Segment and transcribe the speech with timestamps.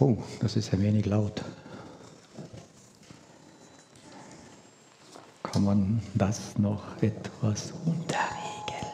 [0.00, 1.40] Oh, das ist ein wenig laut.
[5.44, 8.92] Kann man das noch etwas runterregeln?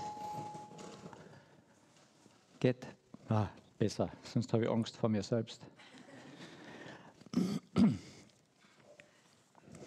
[2.61, 2.87] Geht?
[3.31, 5.63] Ah, besser, sonst habe ich Angst vor mir selbst.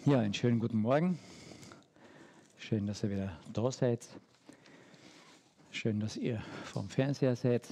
[0.04, 1.20] Ja, einen schönen guten Morgen.
[2.58, 4.04] Schön, dass ihr wieder da seid.
[5.70, 7.68] Schön, dass ihr vorm Fernseher seid.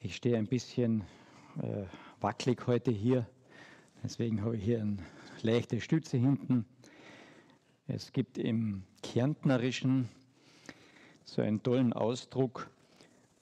[0.00, 1.02] Ich stehe ein bisschen
[1.62, 1.84] äh,
[2.20, 3.26] wackelig heute hier.
[4.02, 4.98] Deswegen habe ich hier eine
[5.42, 6.64] leichte Stütze hinten.
[7.86, 10.08] Es gibt im Kärntnerischen
[11.24, 12.70] so einen tollen Ausdruck,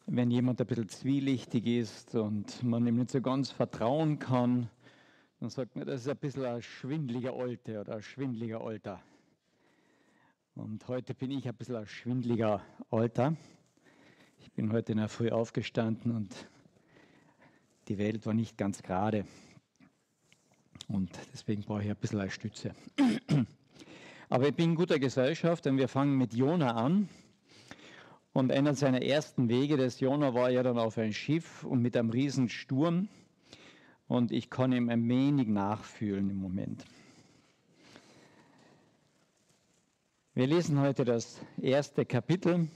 [0.07, 4.71] wenn jemand ein bisschen zwielichtig ist und man ihm nicht so ganz vertrauen kann,
[5.41, 9.01] dann sagt man, das ist ein bisschen ein schwindliger Alte oder ein schwindliger Alter.
[10.55, 13.37] Und heute bin ich ein bisschen ein schwindliger Alter.
[14.39, 16.49] Ich bin heute in der Früh aufgestanden und
[17.89, 19.25] die Welt war nicht ganz gerade.
[20.89, 22.75] Und deswegen brauche ich ein bisschen eine Stütze.
[24.29, 27.09] Aber ich bin in guter Gesellschaft, denn wir fangen mit Jona an.
[28.33, 31.97] Und einer seiner ersten Wege des Jona war ja dann auf ein Schiff und mit
[31.97, 33.09] einem riesen Sturm.
[34.09, 36.85] Und ich kann ihm ein wenig nachfühlen im Moment.
[40.35, 42.69] Wir lesen heute das erste Kapitel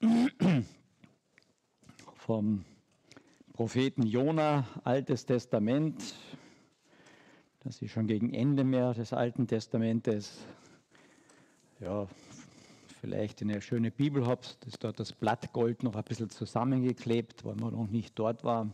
[2.16, 2.64] vom
[3.52, 6.14] Propheten Jona, Altes Testament.
[7.60, 10.38] Das ist schon gegen Ende mehr des Alten Testamentes.
[11.78, 12.06] Ja,
[13.02, 17.56] vielleicht in eine schöne Bibel habt, ist dort das Blattgold noch ein bisschen zusammengeklebt, weil
[17.56, 18.72] man noch nicht dort war.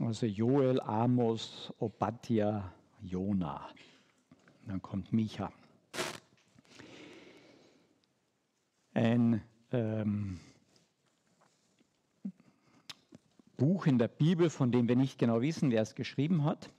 [0.00, 2.72] Also Joel, Amos, Obadja,
[3.02, 3.68] Jona.
[4.66, 5.52] Dann kommt Micha.
[8.94, 10.40] Ein ähm,
[13.56, 16.70] Buch in der Bibel, von dem wir nicht genau wissen, wer es geschrieben hat,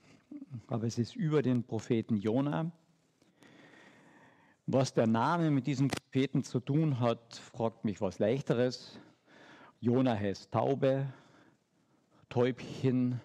[0.68, 2.70] aber es ist über den Propheten Jona.
[4.66, 8.98] Was der Name mit diesem Propheten zu tun hat, fragt mich was leichteres.
[9.80, 11.06] Jona heißt Taube,
[12.28, 13.20] Täubchen.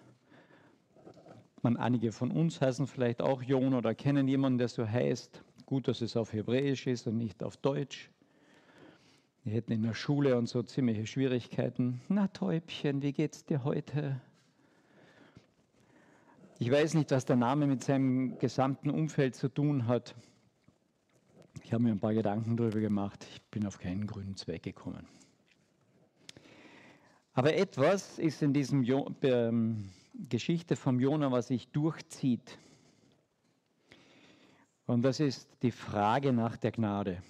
[1.61, 5.43] Man, einige von uns heißen vielleicht auch Jona oder kennen jemanden, der so heißt.
[5.65, 8.09] Gut, dass es auf Hebräisch ist und nicht auf Deutsch.
[9.43, 11.99] Wir hätten in der Schule und so ziemliche Schwierigkeiten.
[12.07, 14.21] Na Täubchen, wie geht's dir heute?
[16.59, 20.15] Ich weiß nicht, was der Name mit seinem gesamten Umfeld zu tun hat.
[21.61, 23.27] Ich habe mir ein paar Gedanken darüber gemacht.
[23.33, 25.05] Ich bin auf keinen grünen Zweck gekommen.
[27.33, 29.89] Aber etwas ist in diesem jo ähm,
[30.29, 32.59] Geschichte vom Jona, was sich durchzieht.
[34.85, 37.21] Und das ist die Frage nach der Gnade.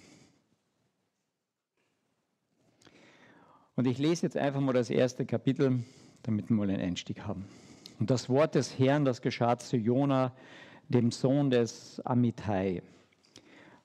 [3.76, 5.82] Und ich lese jetzt einfach mal das erste Kapitel,
[6.22, 7.44] damit wir mal einen Einstieg haben.
[7.98, 10.32] Und das Wort des Herrn, das geschah zu Jona,
[10.88, 12.82] dem Sohn des Amittai.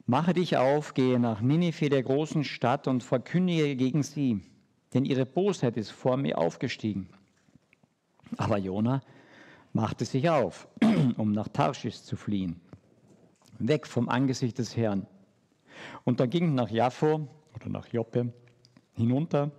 [0.05, 4.41] Mache dich auf, gehe nach Ninive, der großen Stadt, und verkündige gegen sie,
[4.93, 7.09] denn ihre Bosheit ist vor mir aufgestiegen.
[8.37, 9.01] Aber Jona
[9.73, 10.67] machte sich auf,
[11.17, 12.59] um nach Tarschisch zu fliehen,
[13.57, 15.07] weg vom Angesicht des Herrn.
[16.03, 18.33] Und er ging nach Jaffo oder nach Joppe
[18.93, 19.51] hinunter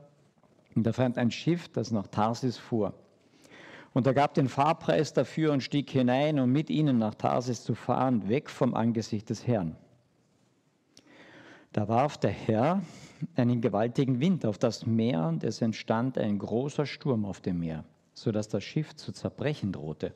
[0.74, 2.94] und er fand ein Schiff, das nach Tarsis fuhr.
[3.92, 7.74] Und er gab den Fahrpreis dafür und stieg hinein, um mit ihnen nach Tarsis zu
[7.74, 9.76] fahren, weg vom Angesicht des Herrn.
[11.72, 12.82] Da warf der Herr
[13.36, 17.84] einen gewaltigen Wind auf das Meer und es entstand ein großer Sturm auf dem Meer,
[18.14, 20.14] sodass das Schiff zu zerbrechen drohte.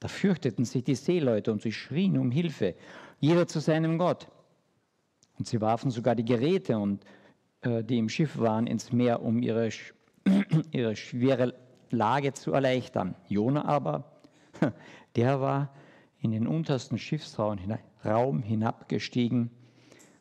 [0.00, 2.74] Da fürchteten sich die Seeleute und sie schrien um Hilfe,
[3.20, 4.28] jeder zu seinem Gott.
[5.38, 7.04] Und sie warfen sogar die Geräte und
[7.64, 9.68] die im Schiff waren, ins Meer, um ihre,
[10.72, 11.54] ihre schwere
[11.90, 13.14] Lage zu erleichtern.
[13.28, 14.20] Jona aber,
[15.16, 15.72] der war
[16.20, 17.58] in den untersten Schiffsraum
[18.42, 19.50] hinabgestiegen,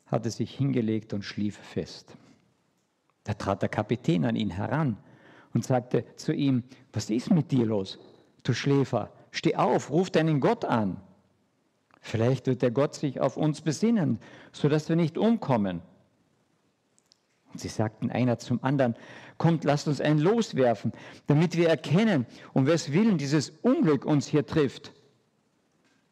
[0.05, 2.15] hatte sich hingelegt und schlief fest.
[3.23, 4.97] Da trat der Kapitän an ihn heran
[5.53, 7.99] und sagte zu ihm, was ist mit dir los,
[8.43, 9.11] du Schläfer?
[9.31, 10.99] Steh auf, ruf deinen Gott an.
[12.01, 14.19] Vielleicht wird der Gott sich auf uns besinnen,
[14.51, 15.81] sodass wir nicht umkommen.
[17.51, 18.95] Und sie sagten einer zum anderen,
[19.38, 20.94] kommt, lasst uns ein Los werfen,
[21.27, 24.94] damit wir erkennen, um wes Willen dieses Unglück uns hier trifft.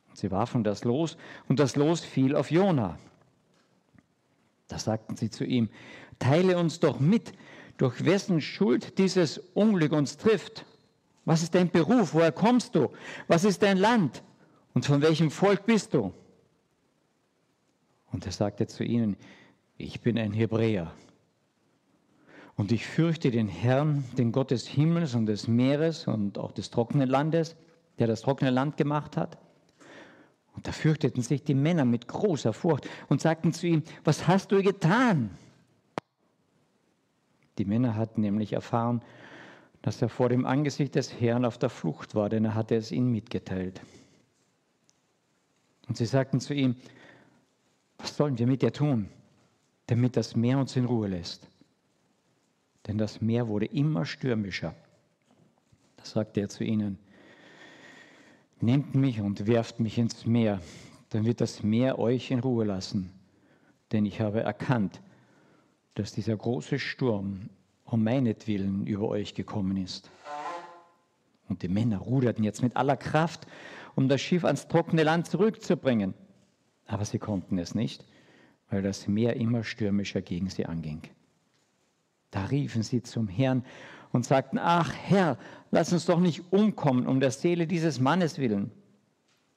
[0.10, 2.98] Und sie warfen das Los und das Los fiel auf Jona.
[4.68, 5.70] Da sagten sie zu ihm,
[6.20, 7.34] teile uns doch mit,
[7.78, 10.66] durch wessen Schuld dieses Unglück uns trifft.
[11.24, 12.14] Was ist dein Beruf?
[12.14, 12.90] Woher kommst du?
[13.28, 14.24] Was ist dein Land?
[14.74, 16.14] Und von welchem Volk bist du?
[18.12, 19.16] Und er sagte zu ihnen,
[19.78, 20.92] ich bin ein Hebräer
[22.60, 26.70] Und ich fürchte den Herrn, den Gott des Himmels und des Meeres und auch des
[26.72, 27.56] trockenen Landes,
[28.00, 29.38] der das trockene Land gemacht hat.
[30.58, 34.52] Und da fürchteten sich die Männer mit großer Furcht und sagten zu ihm, was hast
[34.52, 35.30] du getan?
[37.58, 39.04] Die Männer hatten nämlich erfahren,
[39.82, 42.92] dass er vor dem Angesicht des Herrn auf der Flucht war, denn er hatte es
[42.92, 43.80] ihnen mitgeteilt.
[45.88, 46.76] Und sie sagten zu ihm,
[48.00, 49.08] was sollen wir mit dir tun,
[49.88, 51.48] damit das Meer uns in Ruhe lässt?
[52.88, 54.76] Denn das Meer wurde immer stürmischer.
[55.98, 56.98] Da sagte er zu ihnen,
[58.62, 60.62] Nehmt mich und werft mich ins Meer,
[61.10, 63.12] dann wird das Meer euch in Ruhe lassen.
[63.92, 65.02] Denn ich habe erkannt,
[65.96, 67.50] dass dieser große Sturm
[67.86, 70.12] um meinetwillen über euch gekommen ist.
[71.48, 73.48] Und die Männer ruderten jetzt mit aller Kraft,
[73.96, 76.14] um das Schiff ans trockene Land zurückzubringen.
[76.86, 78.06] Aber sie konnten es nicht,
[78.70, 81.02] weil das Meer immer stürmischer gegen sie anging.
[82.32, 83.64] Da riefen sie zum Herrn
[84.12, 85.38] und sagten, ach Herr,
[85.72, 88.72] lass uns doch nicht umkommen um der Seele dieses Mannes willen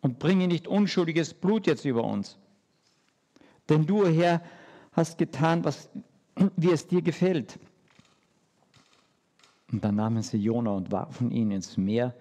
[0.00, 2.38] und bringe nicht unschuldiges Blut jetzt über uns.
[3.68, 4.42] Denn du, Herr,
[4.92, 5.90] hast getan, was,
[6.56, 7.58] wie es dir gefällt.
[9.70, 12.14] Und dann nahmen sie Jona und warfen ihn ins Meer,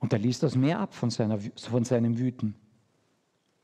[0.00, 2.54] und er ließ das Meer ab von, seiner, von seinem Wüten.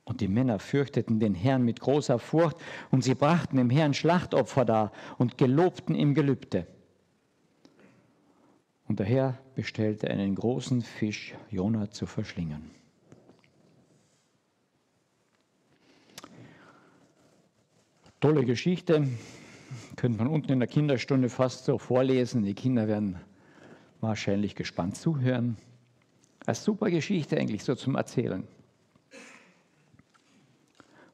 [0.06, 2.56] Und die Männer fürchteten den Herrn mit großer Furcht,
[2.90, 6.66] und sie brachten dem Herrn Schlachtopfer dar und gelobten ihm Gelübde.
[8.86, 12.70] Und der Herr bestellte einen großen Fisch, Jona zu verschlingen.
[18.20, 19.08] Tolle Geschichte,
[19.96, 22.44] könnte man unten in der Kinderstunde fast so vorlesen.
[22.44, 23.18] Die Kinder werden
[24.00, 25.56] wahrscheinlich gespannt zuhören.
[26.46, 28.46] Eine super Geschichte eigentlich so zum Erzählen.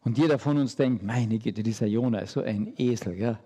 [0.05, 3.39] Und jeder von uns denkt, meine Güte, dieser Jona ist so ein Esel, gell?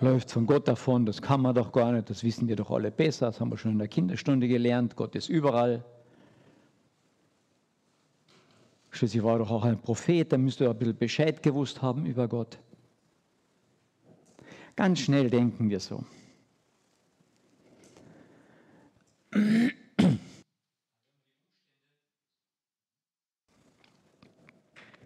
[0.00, 2.90] läuft von Gott davon, das kann man doch gar nicht, das wissen wir doch alle
[2.90, 5.84] besser, das haben wir schon in der Kinderstunde gelernt, Gott ist überall.
[8.90, 12.28] Schließlich war er doch auch ein Prophet, der müsste ein bisschen Bescheid gewusst haben über
[12.28, 12.58] Gott.
[14.76, 16.04] Ganz schnell denken wir so.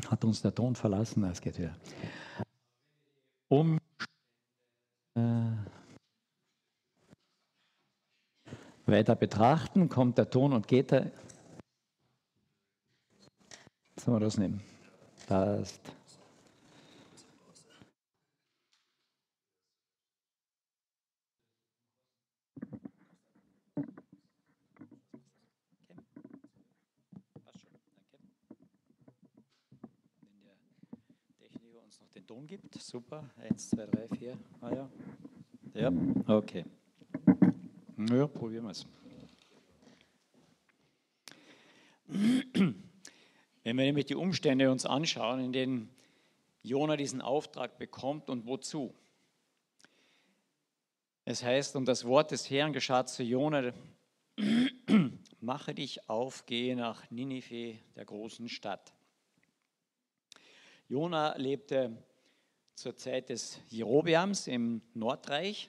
[0.08, 1.22] Hat uns der Ton verlassen?
[1.24, 1.76] Es geht wieder.
[3.48, 3.78] Um
[5.14, 5.20] äh,
[8.86, 11.10] weiter betrachten, kommt der Ton und geht er.
[13.96, 14.62] Sollen wir das nehmen?
[15.26, 15.92] Passt.
[32.28, 32.77] Ton gibt.
[32.90, 33.28] Super.
[33.36, 34.38] Eins, zwei, drei, vier.
[34.62, 34.88] Ah ja.
[35.74, 35.92] Ja,
[36.26, 36.64] okay.
[37.98, 38.86] Ja, probieren wir es.
[42.06, 42.74] Wenn
[43.62, 45.90] wir nämlich die Umstände uns anschauen, in denen
[46.62, 48.94] Jona diesen Auftrag bekommt und wozu.
[51.26, 53.74] Es heißt, und das Wort des Herrn geschah zu Jona,
[55.40, 58.94] mache dich auf, gehe nach Ninive, der großen Stadt.
[60.88, 62.02] Jona lebte
[62.78, 65.68] zur Zeit des Jerobeams im Nordreich.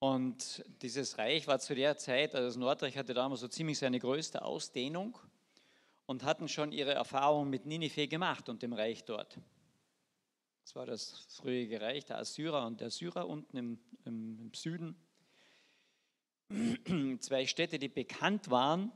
[0.00, 4.00] Und dieses Reich war zu der Zeit, also das Nordreich hatte damals so ziemlich seine
[4.00, 5.16] größte Ausdehnung
[6.06, 9.38] und hatten schon ihre Erfahrungen mit Ninive gemacht und dem Reich dort.
[10.64, 14.96] Das war das frühere Reich der Assyrer und der Syrer unten im, im, im Süden.
[17.20, 18.90] Zwei Städte, die bekannt waren,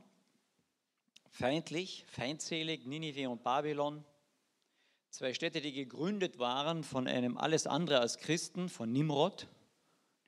[1.29, 4.03] feindlich, feindselig, Ninive und Babylon.
[5.11, 9.49] Zwei Städte, die gegründet waren von einem alles andere als Christen, von Nimrod,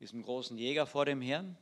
[0.02, 1.58] diesem großen Jäger vor dem Herrn.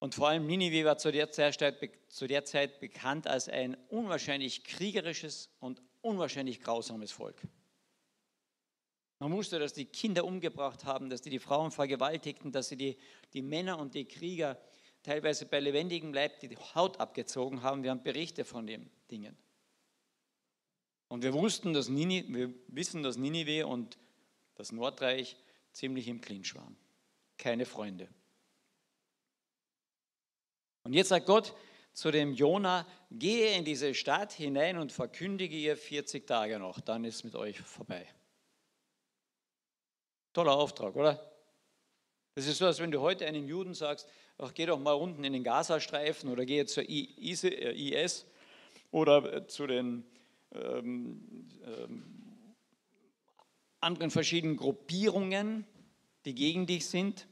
[0.00, 1.62] Und vor allem Ninive war zu der, Zeit,
[2.08, 7.40] zu der Zeit bekannt als ein unwahrscheinlich kriegerisches und unwahrscheinlich grausames Volk.
[9.20, 12.98] Man wusste, dass die Kinder umgebracht haben, dass die die Frauen vergewaltigten, dass sie die,
[13.32, 14.60] die Männer und die Krieger
[15.04, 17.84] teilweise bei lebendigem Leib die Haut abgezogen haben.
[17.84, 19.38] Wir haben Berichte von den Dingen.
[21.12, 23.98] Und wir wussten, dass Ninive, wir wissen, dass Ninive und
[24.54, 25.36] das Nordreich
[25.70, 26.74] ziemlich im Clinch waren.
[27.36, 28.08] Keine Freunde.
[30.84, 31.54] Und jetzt sagt Gott
[31.92, 37.04] zu dem Jona, gehe in diese Stadt hinein und verkündige ihr 40 Tage noch, dann
[37.04, 38.08] ist mit euch vorbei.
[40.32, 41.30] Toller Auftrag, oder?
[42.36, 45.24] Das ist so, als wenn du heute einem Juden sagst, ach, geh doch mal unten
[45.24, 48.10] in den Gazastreifen oder geh zur IS äh,
[48.90, 50.06] oder zu den
[50.54, 52.04] ähm, ähm,
[53.80, 55.66] anderen verschiedenen Gruppierungen,
[56.24, 57.26] die gegen dich sind.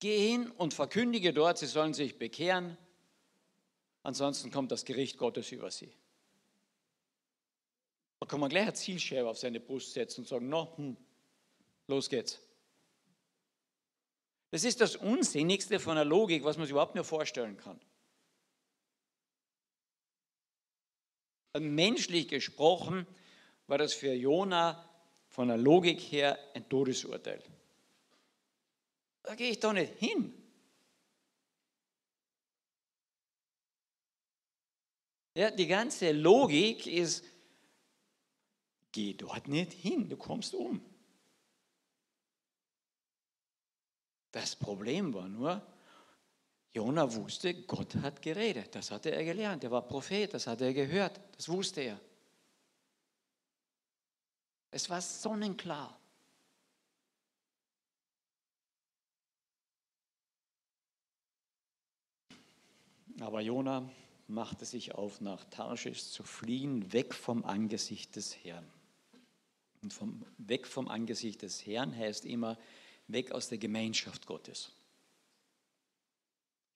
[0.00, 2.76] Geh hin und verkündige dort, sie sollen sich bekehren,
[4.02, 5.92] ansonsten kommt das Gericht Gottes über sie.
[8.20, 10.96] Da kann man gleich eine Zielscheibe auf seine Brust setzen und sagen, no, hm,
[11.86, 12.40] los geht's.
[14.50, 17.80] Das ist das Unsinnigste von der Logik, was man sich überhaupt nur vorstellen kann.
[21.58, 23.06] Menschlich gesprochen
[23.66, 24.88] war das für Jona
[25.28, 27.42] von der Logik her ein Todesurteil.
[29.22, 30.34] Da gehe ich doch nicht hin.
[35.34, 37.24] Ja, die ganze Logik ist,
[38.92, 40.80] geh dort nicht hin, du kommst um.
[44.30, 45.64] Das Problem war nur,
[46.74, 48.74] Jona wusste, Gott hat geredet.
[48.74, 49.62] Das hatte er gelernt.
[49.62, 51.20] Er war Prophet, das hatte er gehört.
[51.36, 52.00] Das wusste er.
[54.72, 55.96] Es war sonnenklar.
[63.20, 63.88] Aber Jona
[64.26, 68.68] machte sich auf, nach Tarschisch zu fliehen, weg vom Angesicht des Herrn.
[69.80, 72.58] Und vom, weg vom Angesicht des Herrn heißt immer
[73.06, 74.72] weg aus der Gemeinschaft Gottes.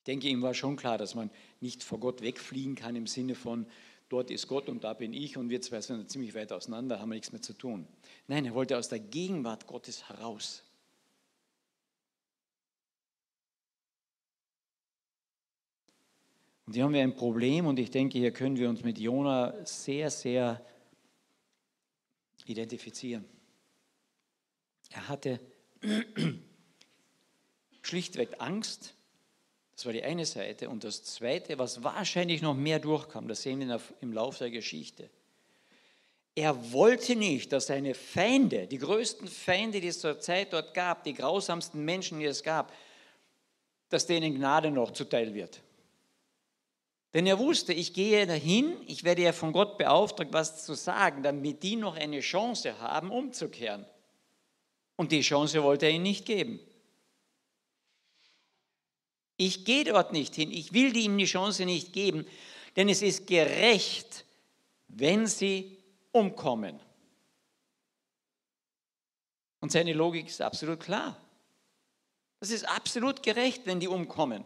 [0.09, 3.67] Denke, ihm war schon klar, dass man nicht vor Gott wegfliegen kann im Sinne von,
[4.09, 7.11] dort ist Gott und da bin ich und wir zwei sind ziemlich weit auseinander, haben
[7.11, 7.87] wir nichts mehr zu tun.
[8.27, 10.65] Nein, er wollte aus der Gegenwart Gottes heraus.
[16.65, 19.55] Und hier haben wir ein Problem und ich denke, hier können wir uns mit Jona
[19.67, 20.65] sehr, sehr
[22.47, 23.27] identifizieren.
[24.89, 25.39] Er hatte
[27.83, 28.95] schlichtweg Angst,
[29.79, 30.69] das war die eine Seite.
[30.69, 35.09] Und das zweite, was wahrscheinlich noch mehr durchkam, das sehen wir im Laufe der Geschichte.
[36.35, 41.05] Er wollte nicht, dass seine Feinde, die größten Feinde, die es zur Zeit dort gab,
[41.05, 42.73] die grausamsten Menschen, die es gab,
[43.89, 45.61] dass denen Gnade noch zuteil wird.
[47.15, 51.23] Denn er wusste, ich gehe dahin, ich werde ja von Gott beauftragt, was zu sagen,
[51.23, 53.87] damit die noch eine Chance haben, umzukehren.
[54.97, 56.59] Und die Chance wollte er ihnen nicht geben.
[59.39, 60.51] Ich gehe dort nicht hin.
[60.51, 62.27] Ich will ihm die Chance nicht geben,
[62.77, 64.27] denn es ist gerecht,
[64.89, 65.79] wenn sie
[66.11, 66.79] umkommen.
[69.61, 71.17] Und seine Logik ist absolut klar.
[72.41, 74.45] Das ist absolut gerecht, wenn die umkommen.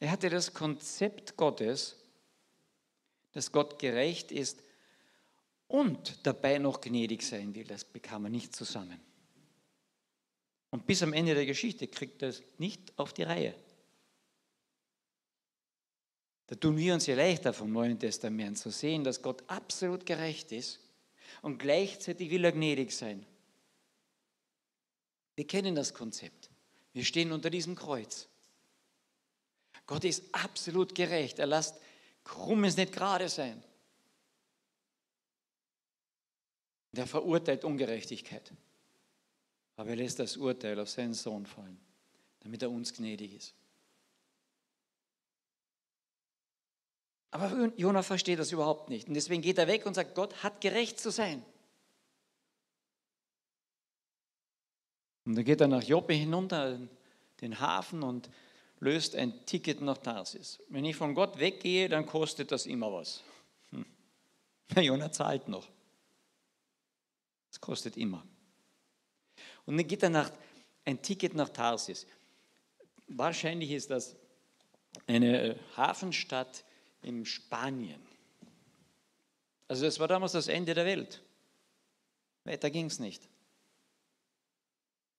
[0.00, 1.96] Er hatte das Konzept Gottes,
[3.32, 4.62] dass Gott gerecht ist
[5.68, 7.64] und dabei noch gnädig sein will.
[7.64, 9.00] Das bekam er nicht zusammen.
[10.74, 13.54] Und bis am Ende der Geschichte kriegt er es nicht auf die Reihe.
[16.48, 20.50] Da tun wir uns ja leichter vom Neuen Testament zu sehen, dass Gott absolut gerecht
[20.50, 20.80] ist
[21.42, 23.24] und gleichzeitig will er gnädig sein.
[25.36, 26.50] Wir kennen das Konzept.
[26.92, 28.26] Wir stehen unter diesem Kreuz.
[29.86, 31.38] Gott ist absolut gerecht.
[31.38, 31.76] Er lässt
[32.24, 33.62] Krummes nicht gerade sein.
[36.90, 38.52] Der verurteilt Ungerechtigkeit.
[39.76, 41.78] Aber er lässt das Urteil auf seinen Sohn fallen,
[42.40, 43.54] damit er uns gnädig ist.
[47.30, 49.08] Aber Jonah versteht das überhaupt nicht.
[49.08, 51.44] Und deswegen geht er weg und sagt, Gott hat gerecht zu sein.
[55.24, 56.78] Und dann geht er nach Joppe hinunter,
[57.40, 58.30] den Hafen und
[58.78, 60.60] löst ein Ticket nach Tarsis.
[60.68, 63.24] Wenn ich von Gott weggehe, dann kostet das immer was.
[63.70, 63.84] Hm.
[64.76, 65.68] Jonah zahlt noch.
[67.50, 68.24] Das kostet immer.
[69.66, 70.30] Und dann geht er nach,
[70.84, 72.06] ein Ticket nach Tarsis.
[73.08, 74.16] Wahrscheinlich ist das
[75.06, 76.64] eine äh, Hafenstadt
[77.02, 78.00] in Spanien.
[79.68, 81.22] Also das war damals das Ende der Welt.
[82.44, 83.28] Weiter ging es nicht.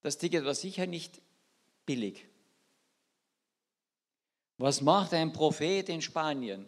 [0.01, 1.19] Das Ticket war sicher nicht
[1.85, 2.25] billig.
[4.57, 6.67] Was macht ein Prophet in Spanien?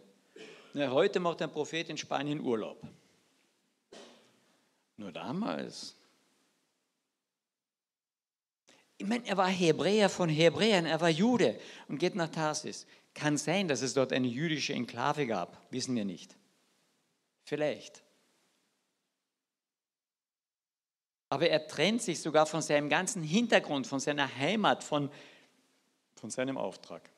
[0.74, 2.82] Na, heute macht ein Prophet in Spanien Urlaub.
[4.96, 5.94] Nur damals
[8.98, 12.84] ich meine, er war Hebräer von Hebräern, er war Jude und geht nach Tarsis.
[13.14, 16.36] Kann sein, dass es dort eine jüdische Enklave gab, wissen wir nicht.
[17.44, 18.02] Vielleicht.
[21.28, 25.10] Aber er trennt sich sogar von seinem ganzen Hintergrund, von seiner Heimat, von,
[26.16, 27.08] von seinem Auftrag.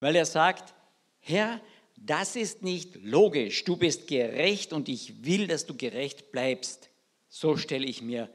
[0.00, 0.74] Weil er sagt,
[1.20, 1.60] Herr,
[1.96, 3.64] das ist nicht logisch.
[3.64, 6.90] Du bist gerecht und ich will, dass du gerecht bleibst.
[7.28, 8.28] So stelle ich mir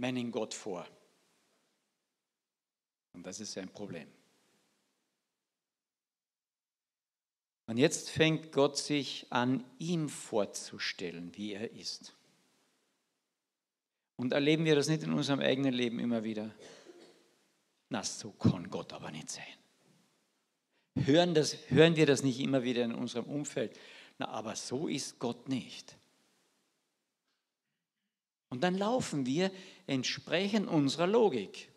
[0.00, 0.86] meinen Gott vor.
[3.12, 4.08] Und das ist ein Problem.
[7.66, 12.14] Und jetzt fängt Gott sich an, ihm vorzustellen, wie er ist.
[14.16, 16.54] Und erleben wir das nicht in unserem eigenen Leben immer wieder?
[17.88, 19.44] Na, so kann Gott aber nicht sein.
[21.04, 23.78] Hören, das, hören wir das nicht immer wieder in unserem Umfeld?
[24.18, 25.96] Na, aber so ist Gott nicht.
[28.50, 29.50] Und dann laufen wir
[29.86, 31.70] entsprechend unserer Logik.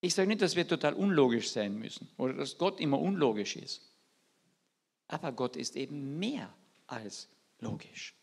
[0.00, 3.82] Ich sage nicht, dass wir total unlogisch sein müssen oder dass Gott immer unlogisch ist.
[5.06, 6.52] Aber Gott ist eben mehr
[6.86, 7.28] als
[7.60, 8.14] logisch.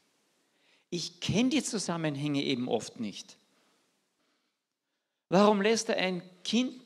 [0.89, 3.37] Ich kenne die Zusammenhänge eben oft nicht.
[5.29, 6.81] Warum lässt er ein Kind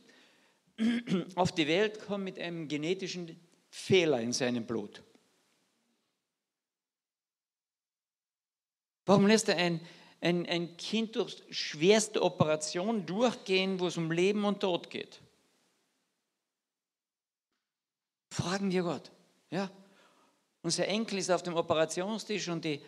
[1.36, 3.40] auf die Welt kommen mit einem genetischen
[3.70, 5.04] Fehler in seinem Blut?
[9.10, 9.80] Warum lässt er ein,
[10.22, 15.20] ein, ein Kind durch schwerste Operationen durchgehen, wo es um Leben und Tod geht?
[18.30, 19.10] Fragen wir Gott.
[19.50, 19.72] Ja?
[20.62, 22.84] Unser Enkel ist auf dem Operationstisch und die,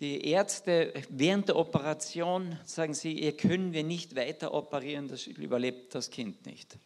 [0.00, 5.94] die Ärzte während der Operation sagen sie, hier können wir nicht weiter operieren, das überlebt
[5.94, 6.76] das Kind nicht.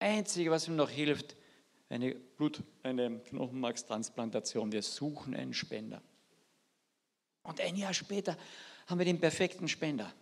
[0.00, 1.36] Einzige, was ihm noch hilft,
[1.90, 4.72] eine Blut, eine Knochenmarkstransplantation.
[4.72, 6.00] Wir suchen einen Spender.
[7.42, 8.38] Und ein Jahr später
[8.86, 10.12] haben wir den perfekten Spender.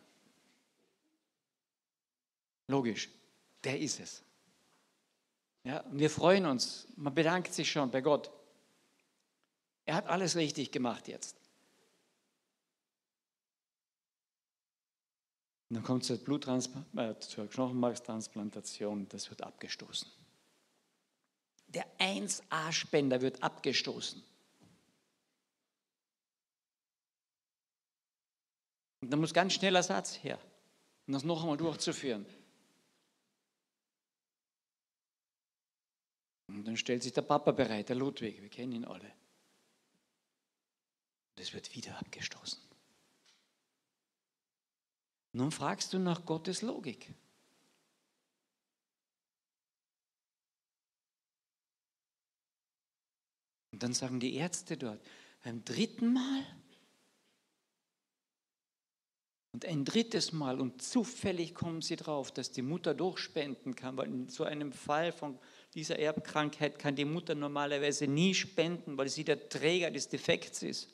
[2.67, 3.09] Logisch,
[3.65, 4.23] der ist es.
[5.65, 6.89] Ja, und wir freuen uns.
[6.97, 8.31] Man bedankt sich schon bei Gott.
[9.85, 11.37] Er hat alles richtig gemacht jetzt.
[15.69, 20.18] Und dann kommt es zur, äh, zur Knochenmarkstransplantation, das wird abgestoßen.
[21.69, 24.23] Der 1A-Spender wird abgestoßen.
[29.01, 30.39] Und da muss ganz schnell Ersatz her,
[31.07, 32.27] um das noch einmal durchzuführen.
[36.49, 39.13] Und dann stellt sich der Papa bereit, der Ludwig, wir kennen ihn alle.
[41.37, 42.59] Das wird wieder abgestoßen.
[45.33, 47.15] Nun fragst du nach Gottes Logik.
[53.79, 55.01] Und dann sagen die Ärzte dort,
[55.45, 56.45] beim dritten Mal
[59.53, 64.09] und ein drittes Mal und zufällig kommen sie drauf, dass die Mutter durchspenden kann, weil
[64.09, 65.39] in so einem Fall von
[65.75, 70.89] dieser Erbkrankheit kann die Mutter normalerweise nie spenden, weil sie der Träger des Defekts ist.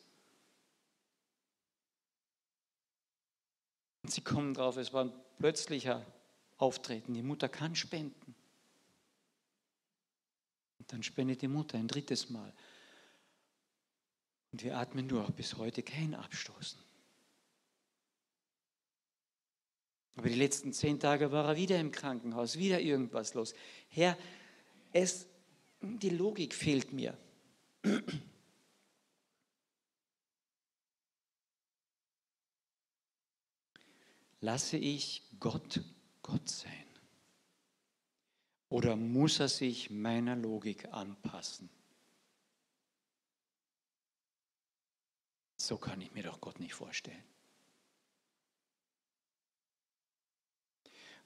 [4.03, 6.05] Und sie kommen drauf, es war ein plötzlicher
[6.59, 7.15] Auftreten.
[7.15, 8.35] Die Mutter kann spenden.
[10.79, 12.53] Und dann spendet die Mutter ein drittes Mal.
[14.55, 16.79] Und wir atmen durch, bis heute kein Abstoßen.
[20.15, 23.53] Aber die letzten zehn Tage war er wieder im Krankenhaus, wieder irgendwas los.
[23.89, 24.17] Herr,
[24.93, 25.27] es,
[25.81, 27.19] die Logik fehlt mir.
[34.41, 35.83] Lasse ich Gott
[36.23, 36.87] Gott sein?
[38.69, 41.69] Oder muss er sich meiner Logik anpassen?
[45.65, 47.25] So kann ich mir doch Gott nicht vorstellen.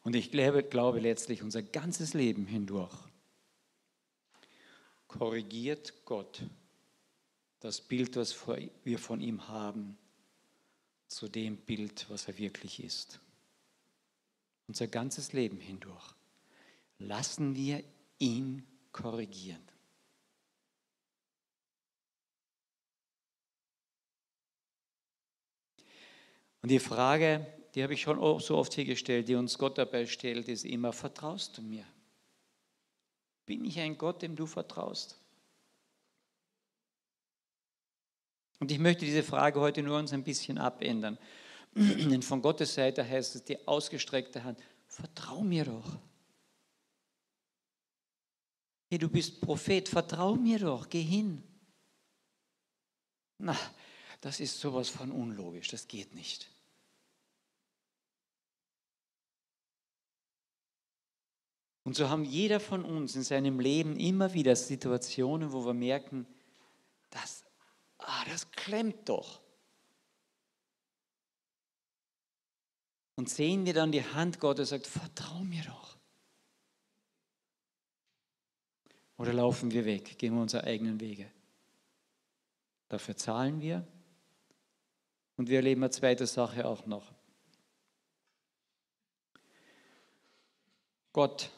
[0.05, 2.95] Und ich glaube, glaube letztlich unser ganzes Leben hindurch
[5.09, 6.45] korrigiert Gott
[7.59, 8.37] das Bild, was
[8.85, 9.99] wir von ihm haben,
[11.09, 13.19] zu dem Bild, was er wirklich ist.
[14.69, 16.15] Unser ganzes Leben hindurch
[17.01, 17.83] lassen wir
[18.21, 19.69] ihn korrigieren.
[26.69, 30.05] Und die Frage, die habe ich schon so oft hier gestellt, die uns Gott dabei
[30.05, 31.87] stellt, ist immer, vertraust du mir?
[33.47, 35.19] Bin ich ein Gott, dem du vertraust?
[38.61, 41.17] Und ich möchte diese Frage heute nur uns ein bisschen abändern.
[41.75, 45.99] Denn von Gottes Seite heißt es die ausgestreckte Hand, vertrau mir doch.
[48.91, 51.43] Hey, du bist Prophet, vertrau mir doch, geh hin.
[53.39, 53.57] Na,
[54.21, 56.51] das ist sowas von unlogisch, das geht nicht.
[61.89, 66.27] Und so haben jeder von uns in seinem Leben immer wieder Situationen, wo wir merken,
[67.09, 67.47] das
[67.97, 69.41] ah, das klemmt doch.
[73.17, 75.97] Und sehen wir dann die Hand Gottes und sagt, vertrau mir doch.
[79.17, 81.33] Oder laufen wir weg, gehen wir unsere eigenen Wege.
[82.91, 83.83] Dafür zahlen wir.
[85.39, 87.15] Und wir erleben eine zweite Sache auch noch.
[91.15, 91.51] Gott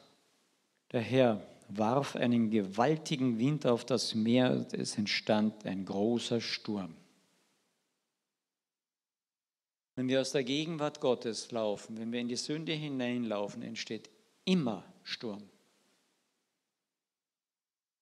[0.92, 6.96] Der Herr warf einen gewaltigen Wind auf das Meer, es entstand ein großer Sturm.
[9.94, 14.10] Wenn wir aus der Gegenwart Gottes laufen, wenn wir in die Sünde hineinlaufen, entsteht
[14.44, 15.48] immer Sturm.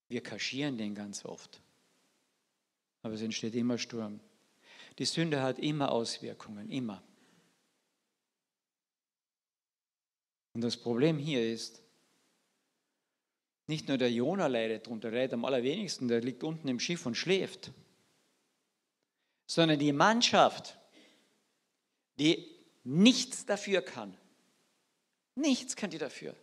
[0.08, 1.60] Wir kaschieren den ganz oft,
[3.02, 4.20] aber es entsteht immer Sturm.
[4.98, 7.02] Die Sünde hat immer Auswirkungen, immer.
[10.54, 11.82] Und das Problem hier ist,
[13.68, 17.04] nicht nur der Jona leidet darunter, der leidet am allerwenigsten, der liegt unten im Schiff
[17.06, 17.70] und schläft,
[19.46, 20.78] sondern die Mannschaft,
[22.18, 22.46] die
[22.84, 24.16] nichts dafür kann.
[25.34, 26.34] Nichts kann die dafür.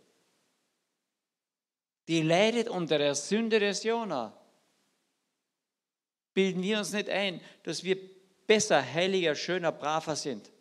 [2.07, 4.39] Die leidet unter der Sünde des Jona.
[6.33, 7.97] Bilden wir uns nicht ein, dass wir
[8.45, 10.51] besser, heiliger, schöner, braver sind.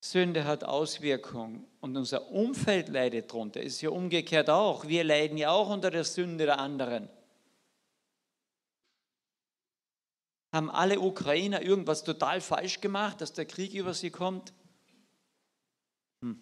[0.00, 3.60] Sünde hat Auswirkungen und unser Umfeld leidet darunter.
[3.60, 4.86] Ist ja umgekehrt auch.
[4.86, 7.08] Wir leiden ja auch unter der Sünde der anderen.
[10.52, 14.54] Haben alle Ukrainer irgendwas total falsch gemacht, dass der Krieg über sie kommt?
[16.22, 16.40] Hm.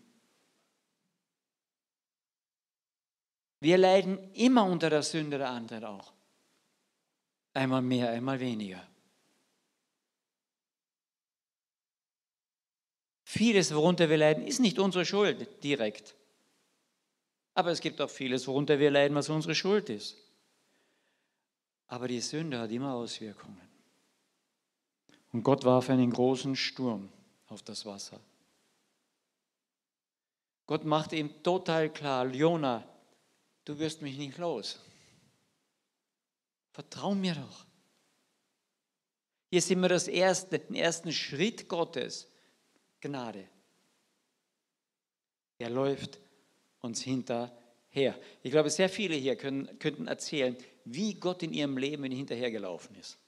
[3.60, 6.12] Wir leiden immer unter der Sünde der anderen auch.
[7.54, 8.86] Einmal mehr, einmal weniger.
[13.36, 16.14] Vieles, worunter wir leiden, ist nicht unsere Schuld direkt.
[17.52, 20.16] Aber es gibt auch vieles, worunter wir leiden, was unsere Schuld ist.
[21.86, 23.60] Aber die Sünde hat immer Auswirkungen.
[25.32, 27.10] Und Gott warf einen großen Sturm
[27.48, 28.18] auf das Wasser.
[30.66, 32.88] Gott machte ihm total klar, Jona,
[33.66, 34.80] du wirst mich nicht los.
[36.72, 37.66] Vertrau mir doch.
[39.50, 42.28] Hier sehen wir das erste, den ersten Schritt Gottes
[43.06, 43.48] Gnade.
[45.58, 46.18] Er läuft
[46.80, 48.18] uns hinterher.
[48.42, 53.18] Ich glaube, sehr viele hier können, könnten erzählen, wie Gott in ihrem Leben hinterhergelaufen ist.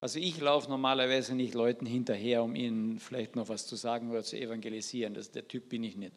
[0.00, 4.24] Also ich laufe normalerweise nicht Leuten hinterher, um ihnen vielleicht noch was zu sagen oder
[4.24, 5.14] zu evangelisieren.
[5.14, 6.12] Das, der Typ bin ich nicht.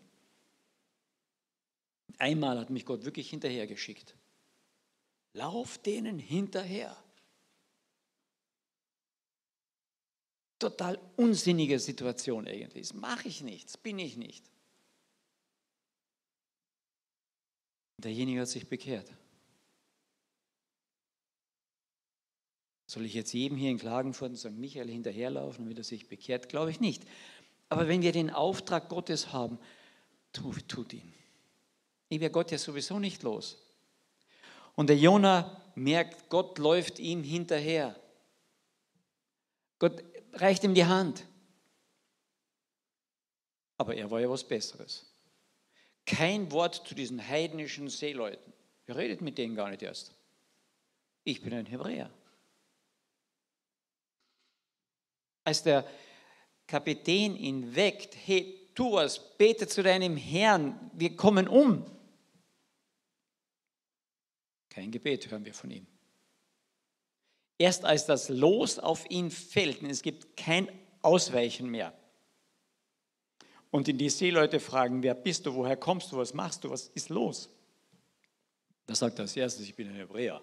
[2.17, 4.15] Einmal hat mich Gott wirklich hinterhergeschickt.
[5.33, 6.97] Lauf denen hinterher.
[10.59, 12.89] Total unsinnige Situation eigentlich.
[12.89, 14.49] Das mache ich nicht, das bin ich nicht.
[17.97, 19.11] Derjenige hat sich bekehrt.
[22.87, 24.51] Soll ich jetzt jedem hier in Klagenfurt und St.
[24.51, 26.49] Michael hinterherlaufen, damit er sich bekehrt?
[26.49, 27.03] Glaube ich nicht.
[27.69, 29.57] Aber wenn wir den Auftrag Gottes haben,
[30.31, 31.13] tut, tut ihn.
[32.09, 33.57] Ich werde Gott ja sowieso nicht los.
[34.75, 37.99] Und der Jonah merkt, Gott läuft ihm hinterher.
[39.79, 40.03] Gott
[40.35, 41.25] reicht ihm die Hand.
[43.77, 45.11] Aber er war ja was Besseres.
[46.05, 48.53] Kein Wort zu diesen heidnischen Seeleuten.
[48.85, 50.13] Er redet mit denen gar nicht erst.
[51.23, 52.11] Ich bin ein Hebräer.
[55.43, 55.87] Als der
[56.67, 61.85] Kapitän ihn weckt, hey, tu was, bete zu deinem Herrn, wir kommen um.
[64.69, 65.87] Kein Gebet hören wir von ihm.
[67.57, 70.69] Erst als das Los auf ihn fällt, und es gibt kein
[71.01, 71.93] Ausweichen mehr.
[73.71, 77.09] Und die Seeleute fragen, wer bist du, woher kommst du, was machst du, was ist
[77.09, 77.49] los?
[78.85, 80.41] Da sagt er als erstes, ich bin ein Hebräer.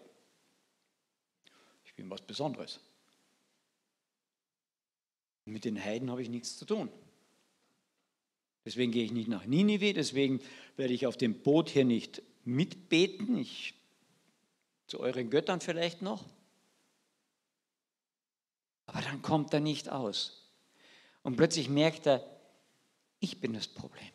[1.85, 2.81] Ich bin was Besonderes.
[5.45, 6.89] Mit den Heiden habe ich nichts zu tun.
[8.65, 10.41] Deswegen gehe ich nicht nach Ninive, deswegen
[10.77, 13.37] werde ich auf dem Boot hier nicht mitbeten.
[13.39, 13.75] Ich,
[14.87, 16.25] zu euren Göttern vielleicht noch.
[18.93, 20.51] Aber dann kommt er nicht aus.
[21.23, 22.25] Und plötzlich merkt er,
[23.21, 24.11] ich bin das Problem.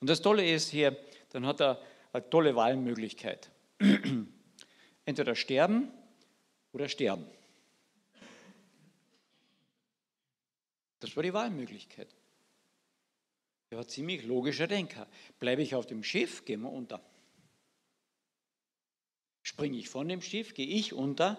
[0.00, 0.96] Und das Tolle ist hier,
[1.30, 1.80] dann hat er
[2.12, 3.50] eine tolle Wahlmöglichkeit.
[5.04, 5.90] Entweder sterben
[6.72, 7.26] oder sterben.
[11.00, 12.14] Das war die Wahlmöglichkeit.
[13.70, 15.06] Er war ziemlich logischer Denker.
[15.38, 17.00] Bleibe ich auf dem Schiff, gehen wir unter.
[19.50, 21.36] Springe ich von dem Schiff, gehe ich unter,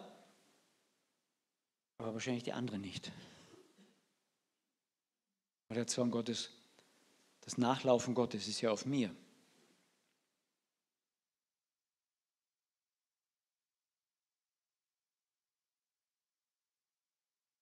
[1.97, 3.09] aber wahrscheinlich die anderen nicht.
[5.69, 6.49] Weil der Zorn Gottes,
[7.39, 9.15] das Nachlaufen Gottes ist ja auf mir.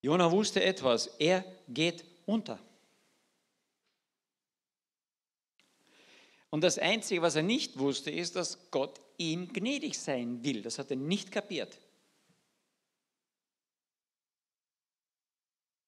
[0.01, 2.57] Jona wusste etwas, er geht unter.
[6.49, 10.61] Und das Einzige, was er nicht wusste, ist, dass Gott ihm gnädig sein will.
[10.61, 11.79] Das hat er nicht kapiert.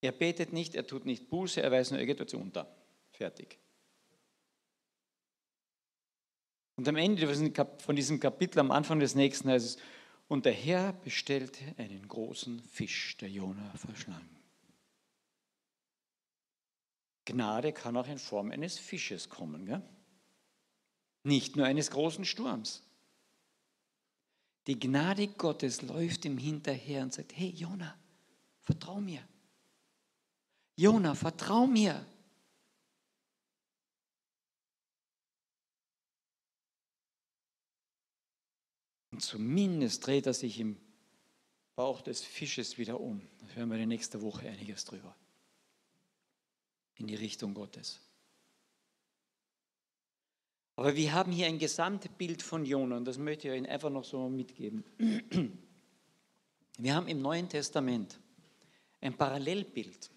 [0.02, 2.76] Er betet nicht, er tut nicht Buße, er weiß nur, er geht jetzt unter.
[3.12, 3.60] Fertig.
[6.76, 7.28] Und am Ende
[7.80, 9.78] von diesem Kapitel, am Anfang des nächsten, heißt es,
[10.28, 14.28] und der Herr bestellte einen großen Fisch, der Jona verschlang.
[17.26, 19.84] Gnade kann auch in Form eines Fisches kommen, gell?
[21.24, 22.84] nicht nur eines großen Sturms.
[24.68, 27.98] Die Gnade Gottes läuft ihm hinterher und sagt, hey Jona,
[28.60, 29.28] vertrau mir.
[30.76, 32.06] Jona, vertrau mir.
[39.12, 40.78] Und zumindest dreht er sich im
[41.76, 43.28] Bauch des Fisches wieder um.
[43.40, 45.16] Da hören wir nächste Woche einiges drüber.
[46.96, 48.00] In die Richtung Gottes.
[50.82, 54.04] Aber wir haben hier ein Gesamtbild von Jona und das möchte ich Ihnen einfach noch
[54.04, 54.84] so mitgeben.
[56.80, 58.20] Wir haben im Neuen Testament
[59.00, 60.10] ein Parallelbild.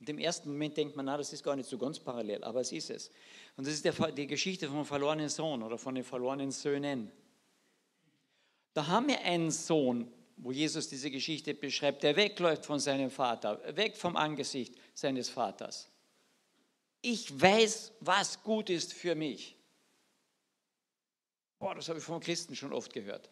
[0.00, 2.62] Und im ersten Moment denkt man, na, das ist gar nicht so ganz parallel, aber
[2.62, 3.10] es ist es.
[3.58, 7.12] Und das ist der, die Geschichte vom verlorenen Sohn oder von den verlorenen Söhnen.
[8.72, 13.60] Da haben wir einen Sohn, wo Jesus diese Geschichte beschreibt, der wegläuft von seinem Vater,
[13.76, 15.90] weg vom Angesicht seines Vaters.
[17.02, 19.57] Ich weiß, was gut ist für mich.
[21.58, 23.28] Boah, das habe ich von Christen schon oft gehört.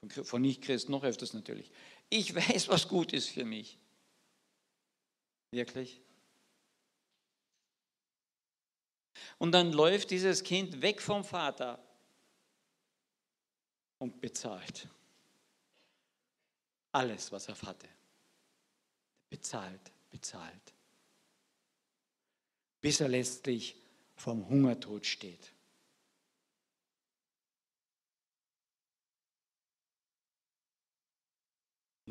[0.00, 1.70] Von, von Nicht-Christen noch öfters natürlich.
[2.08, 3.78] Ich weiß, was gut ist für mich.
[5.50, 6.00] Wirklich?
[9.38, 11.78] Und dann läuft dieses Kind weg vom Vater
[13.98, 14.88] und bezahlt.
[16.92, 17.88] Alles, was er hatte.
[19.30, 20.74] Bezahlt, bezahlt.
[22.80, 23.76] Bis er letztlich
[24.16, 25.52] vom Hungertod steht.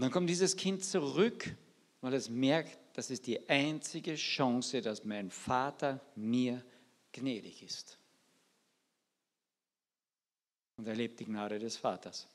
[0.02, 1.56] Und dann kommt dieses Kind zurück,
[2.02, 6.66] weil es merkt, das ist die einzige Chance, dass mein Vater mir
[7.12, 8.00] gnädig ist.
[10.76, 12.28] Und erlebt die Gnade des Vaters.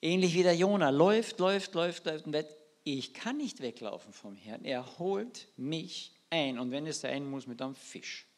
[0.00, 4.36] Ähnlich wie der Jona läuft, läuft, läuft, läuft und wird, ich kann nicht weglaufen vom
[4.36, 4.64] Herrn.
[4.64, 8.29] Er holt mich ein und wenn es sein muss, mit einem Fisch.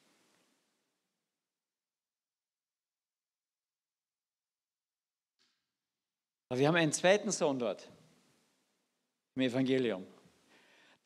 [6.52, 7.88] Aber wir haben einen zweiten Sohn dort
[9.36, 10.06] im Evangelium.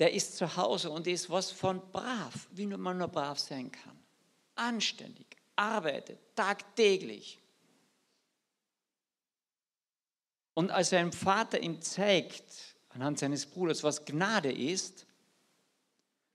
[0.01, 3.97] Der ist zu Hause und ist was von brav, wie man nur brav sein kann.
[4.57, 7.39] Anständig, arbeitet tagtäglich.
[10.55, 15.07] Und als sein Vater ihm zeigt, anhand seines Bruders, was Gnade ist,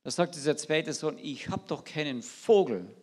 [0.04, 2.96] da sagt dieser zweite Sohn, ich habe doch keinen Vogel.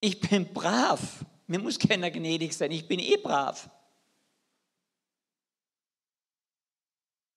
[0.00, 1.24] Ich bin brav.
[1.46, 3.70] Mir muss keiner gnädig sein, ich bin eh brav.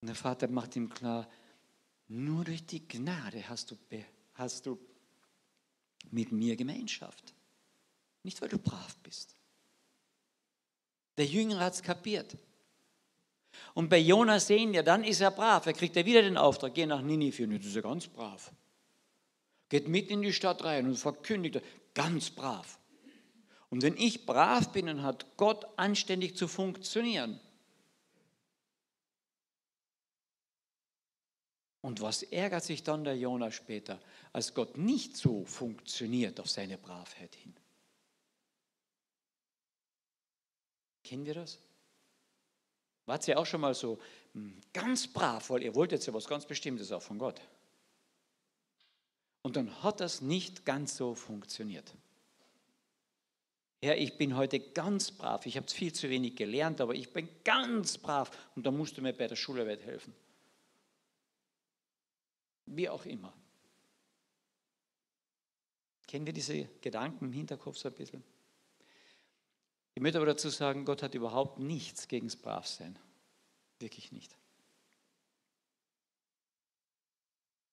[0.01, 1.27] Und der Vater macht ihm klar,
[2.07, 3.77] nur durch die Gnade hast du,
[4.35, 4.79] hast du
[6.11, 7.33] mit mir Gemeinschaft.
[8.23, 9.35] Nicht, weil du brav bist.
[11.17, 12.37] Der Jünger hat es kapiert.
[13.73, 15.65] Und bei Jonas sehen wir, dann ist er brav.
[15.65, 17.43] Er kriegt ja wieder den Auftrag, geh nach Ninive.
[17.43, 18.51] Und jetzt ist er ganz brav.
[19.69, 21.61] Geht mit in die Stadt rein und verkündigt,
[21.93, 22.79] ganz brav.
[23.69, 27.39] Und wenn ich brav bin, dann hat Gott anständig zu funktionieren.
[31.81, 33.99] Und was ärgert sich dann der Jonah später,
[34.33, 37.53] als Gott nicht so funktioniert auf seine Bravheit hin?
[41.03, 41.59] Kennen wir das?
[43.05, 43.99] Wart ihr auch schon mal so
[44.33, 47.39] hm, ganz brav, weil ihr wollt jetzt ja was ganz Bestimmtes auch von Gott.
[49.41, 51.93] Und dann hat das nicht ganz so funktioniert.
[53.81, 55.45] Ja, ich bin heute ganz brav.
[55.45, 58.31] Ich habe viel zu wenig gelernt, aber ich bin ganz brav.
[58.55, 60.13] Und da musst du mir bei der Schularbeit helfen.
[62.65, 63.33] Wie auch immer.
[66.07, 68.23] Kennen wir diese Gedanken im Hinterkopf so ein bisschen?
[69.93, 72.97] Ich möchte aber dazu sagen, Gott hat überhaupt nichts gegen das Bravsein.
[73.79, 74.35] Wirklich nicht.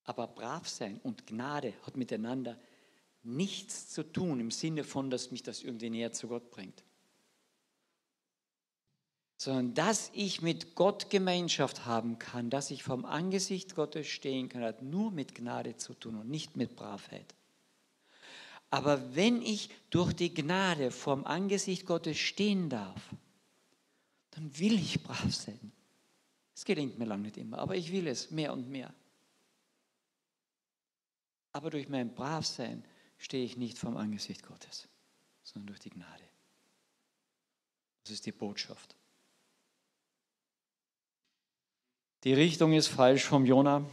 [0.04, 2.58] Aber Bravsein und Gnade hat miteinander
[3.24, 6.84] zu tun im Sinne von, dass mich das irgendwie näher zu Gott bringt.
[9.36, 14.62] Sondern dass ich mit Gott Gemeinschaft haben kann, dass ich vom Angesicht Gottes stehen kann,
[14.62, 17.34] hat nur mit Gnade zu tun und nicht mit Bravheit.
[18.70, 23.14] Aber wenn ich durch die Gnade vom Angesicht Gottes stehen darf,
[24.32, 25.72] dann will ich brav sein.
[26.54, 28.92] Es gelingt mir lange nicht immer, aber ich will es mehr und mehr.
[31.52, 32.84] Aber durch mein Bravsein
[33.18, 34.88] stehe ich nicht vom Angesicht Gottes,
[35.42, 36.24] sondern durch die Gnade.
[38.02, 38.96] Das ist die Botschaft.
[42.24, 43.84] Die Richtung ist falsch vom Jona.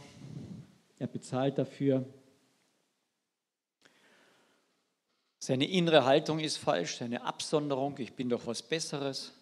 [0.98, 2.06] Er bezahlt dafür.
[5.38, 9.32] Seine innere Haltung ist falsch, seine Absonderung, ich bin doch was Besseres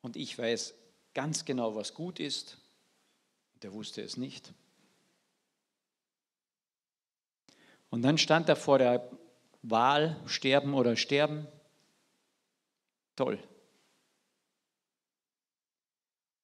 [0.00, 0.72] und ich weiß
[1.12, 2.56] ganz genau, was gut ist.
[3.62, 4.54] Der wusste es nicht.
[7.90, 9.10] Und dann stand er vor der
[9.62, 11.46] Wahl, sterben oder sterben.
[13.16, 13.38] Toll.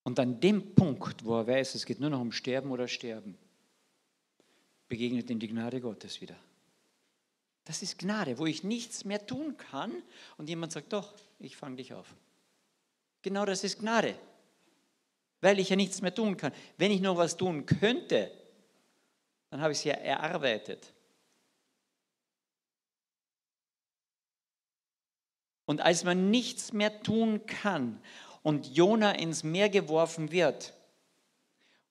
[0.02, 3.36] Und an dem Punkt, wo er weiß, es geht nur noch um Sterben oder Sterben,
[4.88, 6.36] begegnet ihm die Gnade Gottes wieder.
[7.64, 9.90] Das ist Gnade, wo ich nichts mehr tun kann
[10.36, 12.14] und jemand sagt, doch, ich fange dich auf.
[13.22, 14.16] Genau das ist Gnade,
[15.40, 16.52] weil ich ja nichts mehr tun kann.
[16.78, 18.30] Wenn ich noch was tun könnte,
[19.50, 20.92] dann habe ich es ja erarbeitet.
[25.66, 28.00] Und als man nichts mehr tun kann
[28.42, 30.72] und Jona ins Meer geworfen wird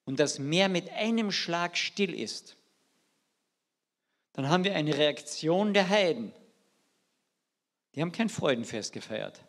[0.06, 2.56] und das Meer mit einem Schlag still ist,
[4.34, 6.34] dann haben wir eine Reaktion der Heiden.
[7.94, 9.42] Die haben kein Freudenfest gefeiert.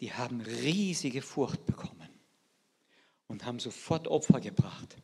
[0.00, 2.08] Die haben riesige Furcht bekommen
[3.26, 4.96] und haben sofort Opfer gebracht.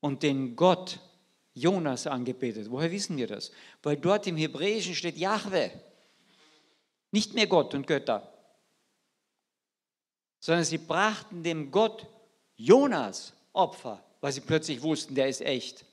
[0.00, 1.00] Und den Gott
[1.54, 2.70] Jonas angebetet.
[2.70, 3.52] Woher wissen wir das?
[3.82, 5.70] Weil dort im Hebräischen steht Jahwe.
[7.10, 8.32] Nicht mehr Gott und Götter,
[10.40, 12.06] sondern sie brachten dem Gott
[12.56, 15.84] Jonas Opfer weil sie plötzlich wussten, der ist echt.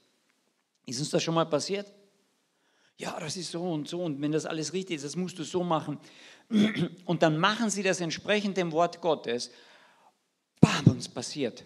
[0.86, 1.92] Ist uns das schon mal passiert?
[2.96, 5.44] Ja, das ist so und so und wenn das alles richtig ist, das musst du
[5.44, 6.00] so machen.
[7.06, 9.52] Und dann machen sie das entsprechend dem Wort Gottes.
[10.62, 11.66] Bam, uns passiert.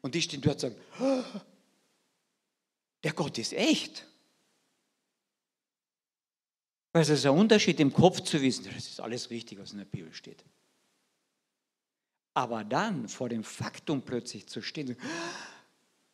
[0.00, 0.76] Und die stehen dort und sagen,
[3.04, 4.06] der Gott ist echt.
[6.92, 9.78] Weil es ist ein Unterschied im Kopf zu wissen, das ist alles richtig, was in
[9.78, 10.42] der Bibel steht.
[12.32, 14.96] Aber dann vor dem Faktum plötzlich zu stehen,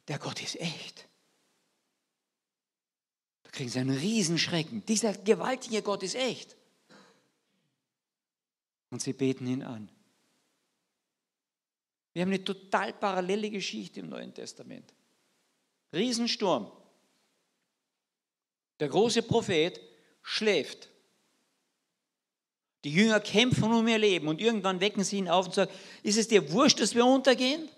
[0.08, 1.06] der Gott ist echt.
[3.44, 4.84] Da kriegen sie einen Riesenschrecken.
[4.84, 6.56] Dieser gewaltige Gott ist echt.
[8.90, 9.88] Und sie beten ihn an.
[12.12, 14.92] Wir haben eine total parallele Geschichte im Neuen Testament.
[15.92, 16.70] Riesensturm.
[18.80, 19.80] Der große Prophet
[20.22, 20.88] schläft.
[22.84, 25.70] Die Jünger kämpfen um ihr Leben und irgendwann wecken sie ihn auf und sagen,
[26.02, 27.68] ist es dir wurscht, dass wir untergehen?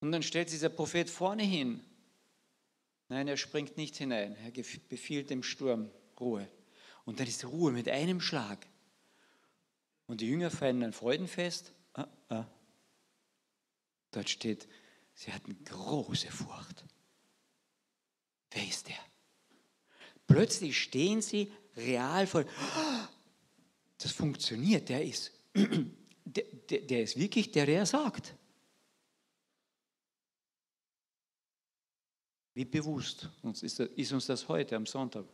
[0.00, 1.84] Und dann stellt sich der Prophet vorne hin.
[3.08, 4.36] Nein, er springt nicht hinein.
[4.36, 4.50] Er
[4.88, 6.48] befiehlt dem Sturm Ruhe.
[7.04, 8.66] Und dann ist Ruhe mit einem Schlag.
[10.06, 11.72] Und die Jünger feiern ein Freudenfest.
[11.94, 12.46] Ah, ah.
[14.12, 14.66] Dort steht,
[15.16, 16.84] sie hatten große Furcht.
[18.52, 18.98] Wer ist der?
[20.26, 22.44] Plötzlich stehen sie real vor.
[23.98, 28.34] Das funktioniert, der ist, der, der, der ist wirklich der, der sagt.
[32.54, 35.26] Wie bewusst ist uns das heute am Sonntag?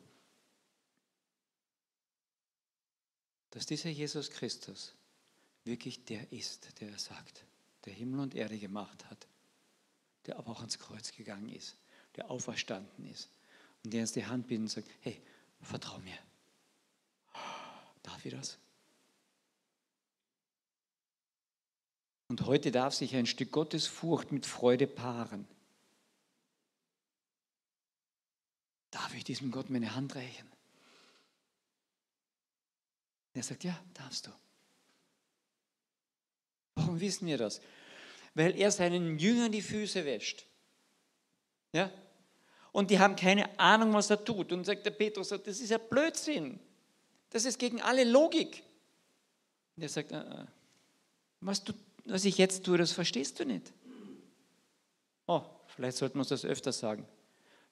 [3.51, 4.95] Dass dieser Jesus Christus
[5.64, 7.45] wirklich der ist, der er sagt,
[7.85, 9.29] der Himmel und Erde gemacht hat,
[10.26, 11.76] der aber auch ans Kreuz gegangen ist,
[12.16, 13.28] der auferstanden ist
[13.85, 15.20] und der uns die Hand bietet und sagt, hey,
[15.61, 16.18] vertrau mir.
[18.02, 18.58] Darf ich das?
[22.28, 25.46] Und heute darf sich ein Stück Gottesfurcht mit Freude paaren.
[29.12, 30.48] darf ich diesem Gott meine Hand reichen?
[33.35, 34.30] Er sagt, ja, darfst du.
[36.76, 37.61] Warum wissen wir das?
[38.35, 40.47] Weil er seinen Jüngern die Füße wäscht.
[41.73, 41.90] Ja?
[42.73, 44.53] Und die haben keine Ahnung, was er tut.
[44.53, 46.59] Und sagt der Petrus, das ist ja Blödsinn.
[47.31, 48.63] Das ist gegen alle Logik.
[49.77, 50.44] Und er sagt, äh, äh,
[51.40, 51.73] was, du,
[52.04, 53.73] was ich jetzt tue, das verstehst du nicht.
[55.27, 57.06] Oh, vielleicht sollten wir uns das öfter sagen.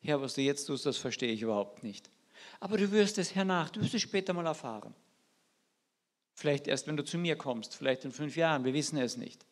[0.00, 2.08] Herr, was du jetzt tust, das verstehe ich überhaupt nicht.
[2.58, 4.94] Aber du wirst es hernach, du wirst es später mal erfahren.
[6.34, 9.44] Vielleicht erst, wenn du zu mir kommst, vielleicht in fünf Jahren, wir wissen es nicht.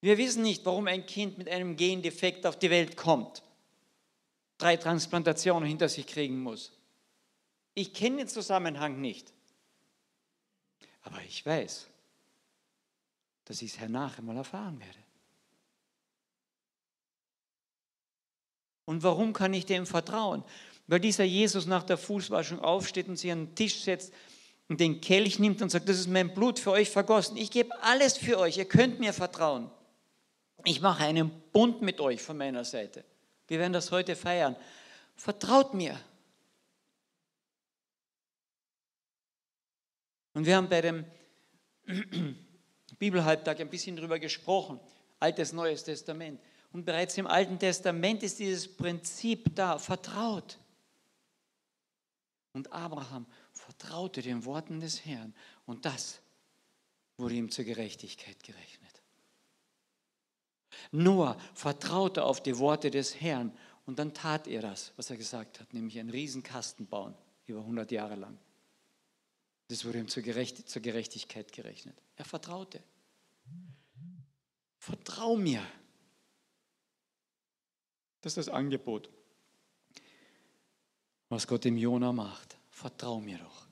[0.00, 3.42] Wir wissen nicht, warum ein Kind mit einem Gendefekt auf die Welt kommt,
[4.58, 6.72] drei Transplantationen hinter sich kriegen muss.
[7.74, 9.32] Ich kenne den Zusammenhang nicht.
[11.02, 11.86] Aber ich weiß,
[13.44, 14.98] dass ich es hernach einmal erfahren werde.
[18.86, 20.42] Und warum kann ich dem vertrauen?
[20.86, 24.12] Weil dieser Jesus nach der Fußwaschung aufsteht und sich an den Tisch setzt
[24.68, 27.36] und den Kelch nimmt und sagt, das ist mein Blut für euch vergossen.
[27.36, 29.70] Ich gebe alles für euch, ihr könnt mir vertrauen.
[30.66, 33.04] Ich mache einen Bund mit euch von meiner Seite.
[33.46, 34.56] Wir werden das heute feiern.
[35.14, 35.96] Vertraut mir.
[40.34, 41.04] Und wir haben bei dem
[42.98, 44.80] Bibelhalbtag ein bisschen darüber gesprochen,
[45.20, 46.40] Altes, Neues Testament.
[46.72, 50.58] Und bereits im Alten Testament ist dieses Prinzip da, vertraut.
[52.52, 55.32] Und Abraham vertraute den Worten des Herrn
[55.64, 56.20] und das
[57.18, 58.85] wurde ihm zur Gerechtigkeit gerechnet.
[60.92, 63.52] Noah vertraute auf die Worte des Herrn
[63.86, 67.14] und dann tat er das, was er gesagt hat, nämlich einen Riesenkasten bauen,
[67.46, 68.38] über 100 Jahre lang.
[69.68, 72.00] Das wurde ihm zur, Gerecht zur Gerechtigkeit gerechnet.
[72.16, 72.82] Er vertraute.
[74.78, 75.62] Vertrau mir.
[78.20, 79.10] Das ist das Angebot,
[81.28, 82.56] was Gott dem Jona macht.
[82.70, 83.66] Vertrau mir doch.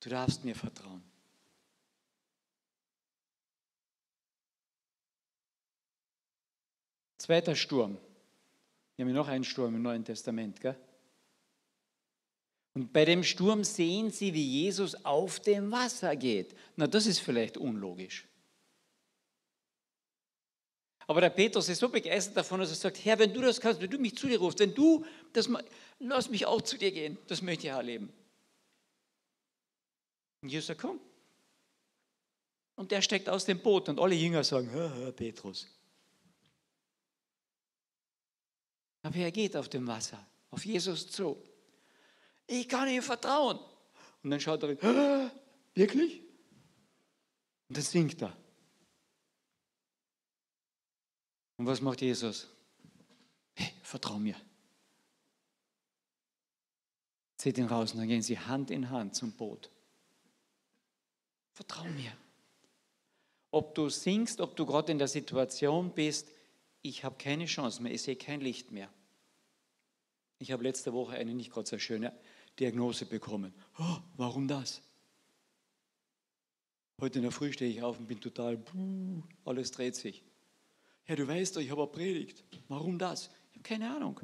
[0.00, 1.09] Du darfst mir vertrauen.
[7.30, 7.96] Zweiter Sturm.
[8.96, 10.60] Wir haben ja noch einen Sturm im Neuen Testament.
[10.60, 10.74] Gell?
[12.74, 16.56] Und bei dem Sturm sehen sie, wie Jesus auf dem Wasser geht.
[16.74, 18.26] Na, das ist vielleicht unlogisch.
[21.06, 23.80] Aber der Petrus ist so begeistert davon, dass er sagt, Herr, wenn du das kannst,
[23.80, 25.48] wenn du mich zu dir rufst, wenn du das,
[26.00, 28.12] lass mich auch zu dir gehen, das möchte ich erleben.
[30.42, 30.98] Und Jesus sagt, komm.
[32.74, 35.68] Und der steckt aus dem Boot und alle Jünger sagen, hör, hör, Petrus.
[39.02, 41.42] Aber er geht auf dem Wasser, auf Jesus zu.
[42.46, 43.58] Ich kann ihm vertrauen.
[44.22, 44.70] Und dann schaut er,
[45.74, 46.20] wirklich?
[47.68, 48.36] Und dann singt er.
[51.56, 52.48] Und was macht Jesus?
[53.54, 54.36] Hey, vertrau mir.
[57.36, 59.70] Zieht ihn raus und dann gehen sie Hand in Hand zum Boot.
[61.52, 62.12] Vertrau mir.
[63.50, 66.28] Ob du singst, ob du gerade in der Situation bist,
[66.82, 68.88] ich habe keine Chance mehr, ich sehe kein Licht mehr.
[70.38, 72.12] Ich habe letzte Woche eine nicht gerade sehr schöne
[72.58, 73.52] Diagnose bekommen.
[73.78, 74.82] Oh, warum das?
[77.00, 78.62] Heute in der Früh stehe ich auf und bin total,
[79.44, 80.22] alles dreht sich.
[81.06, 82.44] Ja, du weißt doch, ich habe predigt.
[82.68, 83.30] Warum das?
[83.50, 84.20] Ich habe keine Ahnung.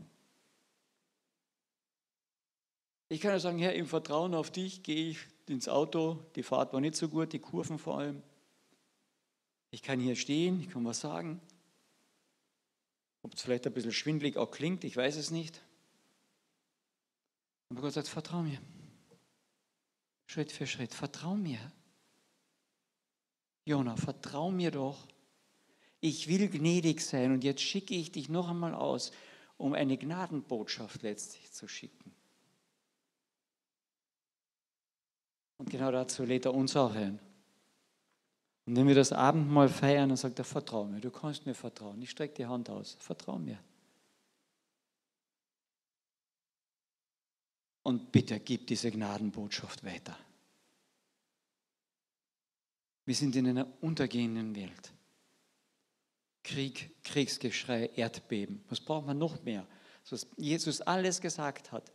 [3.09, 6.19] Ich kann ja sagen, Herr, im Vertrauen auf dich gehe ich ins Auto.
[6.35, 8.23] Die Fahrt war nicht so gut, die Kurven vor allem.
[9.71, 11.41] Ich kann hier stehen, ich kann was sagen.
[13.27, 15.61] Ob es vielleicht ein bisschen schwindlig auch klingt, ich weiß es nicht.
[17.69, 18.61] Aber Gott sagt, vertrau mir.
[20.27, 21.59] Schritt für Schritt, vertrau mir.
[23.65, 25.09] Jona, vertrau mir doch.
[25.99, 29.11] Ich will gnädig sein und jetzt schicke ich dich noch einmal aus,
[29.57, 32.15] um eine Gnadenbotschaft letztlich zu schicken.
[35.59, 37.19] Und genau dazu lädt er uns auch ein.
[38.67, 42.03] Und wenn wir das Abendmahl feiern, dann sagt er, vertrau mir, du kannst mir vertrauen.
[42.03, 43.59] Ich strecke die Hand aus, vertrau mir.
[47.85, 50.19] Und bitte gib diese Gnadenbotschaft weiter.
[53.05, 54.93] Wir sind in einer untergehenden Welt.
[56.43, 58.65] Krieg, Kriegsgeschrei, Erdbeben.
[58.69, 59.65] Was braucht man noch mehr?
[60.11, 61.93] Was Jesus alles gesagt hat.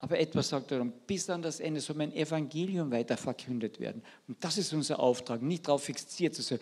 [0.00, 4.02] Aber etwas sagt dann, bis an das Ende soll mein Evangelium weiter verkündet werden.
[4.28, 6.60] Und das ist unser Auftrag, nicht darauf fixiert zu sein,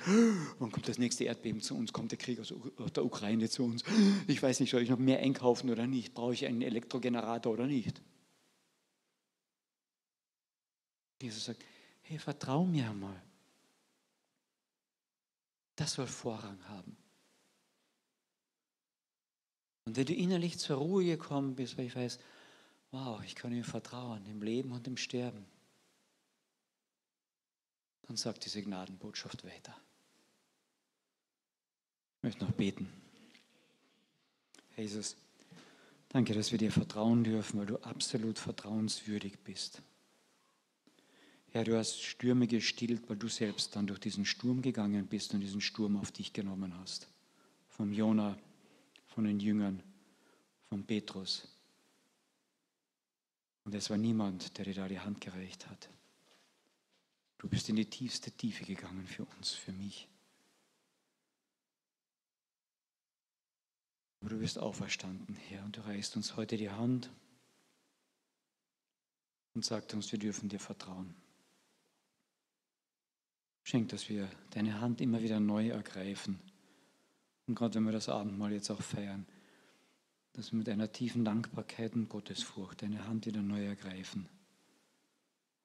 [0.59, 2.55] wann kommt das nächste Erdbeben zu uns, kommt der Krieg aus
[2.95, 3.85] der Ukraine zu uns.
[4.27, 6.15] Ich weiß nicht, soll ich noch mehr einkaufen oder nicht?
[6.15, 8.01] Brauche ich einen Elektrogenerator oder nicht?
[11.21, 11.63] Jesus sagt,
[12.03, 13.23] hey, vertrau mir einmal.
[15.77, 16.97] Das soll Vorrang haben.
[19.85, 22.19] Und wenn du innerlich zur Ruhe gekommen bist, weil ich weiß,
[22.97, 25.45] wow, ich kann ihm vertrauen, im Leben und im Sterben,
[28.03, 29.77] dann sagt diese Gnadenbotschaft weiter.
[32.17, 32.89] Ich möchte noch beten.
[34.77, 35.17] Jesus,
[36.09, 39.83] danke, dass wir dir vertrauen dürfen, weil du absolut vertrauenswürdig bist.
[41.51, 45.41] Herr, du hast Stürme gestillt, weil du selbst dann durch diesen Sturm gegangen bist und
[45.41, 47.09] diesen Sturm auf dich genommen hast.
[47.69, 48.39] Vom Jona,
[49.07, 49.83] von den Jüngern,
[50.69, 51.56] von Petrus.
[53.67, 55.91] Und es war niemand, der dir da die Hand gereicht hat.
[57.37, 60.09] Du bist in die tiefste Tiefe gegangen für uns, für mich.
[64.21, 67.11] Aber du bist auferstanden, Herr, und du reichst uns heute die Hand
[69.55, 71.17] und sagst uns, wir dürfen dir vertrauen.
[73.65, 76.39] Schenk, dass wir deine Hand immer wieder neu ergreifen.
[77.49, 79.27] Und gerade wenn wir das Abendmahl jetzt auch feiern,
[80.37, 84.29] dass wir mit einer tiefen Dankbarkeit und Gottesfurcht deine Hand wieder neu ergreifen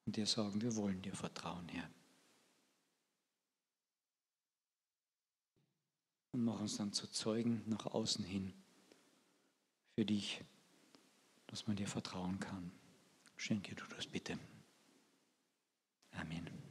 [0.06, 1.90] und dir sagen, wir wollen dir vertrauen, Herr.
[6.32, 8.54] Und mach uns dann zu Zeugen nach außen hin
[9.96, 10.42] für dich,
[11.48, 12.72] dass man dir vertrauen kann.
[13.36, 14.40] Schenke du das bitte.
[16.14, 16.71] Amen.